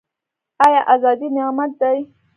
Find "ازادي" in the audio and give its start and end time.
0.93-1.27